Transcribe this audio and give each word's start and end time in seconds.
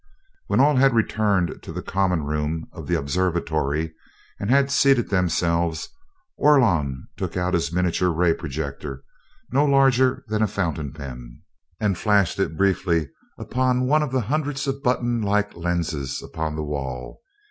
When 0.47 0.59
all 0.59 0.77
had 0.77 0.95
returned 0.95 1.61
to 1.61 1.71
the 1.71 1.83
common 1.83 2.23
room 2.23 2.67
of 2.73 2.87
the 2.87 2.95
observatory 2.97 3.93
and 4.39 4.49
had 4.49 4.71
seated 4.71 5.11
themselves, 5.11 5.89
Orlon 6.39 7.05
took 7.17 7.37
out 7.37 7.53
his 7.53 7.71
miniature 7.71 8.09
ray 8.09 8.33
projector, 8.33 9.03
no 9.51 9.63
larger 9.63 10.23
than 10.27 10.41
a 10.41 10.47
fountain 10.47 10.91
pen, 10.91 11.43
and 11.79 11.99
flashed 11.99 12.39
it 12.39 12.57
briefly 12.57 13.11
upon 13.37 13.85
one 13.85 14.01
of 14.01 14.11
the 14.11 14.21
hundreds 14.21 14.65
of 14.65 14.81
button 14.81 15.21
like 15.21 15.55
lenses 15.55 16.23
upon 16.23 16.55
the 16.55 16.63
wall. 16.65 17.21